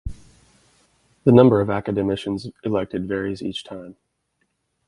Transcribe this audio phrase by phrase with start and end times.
[1.25, 3.97] The number of academicians elected varies each time.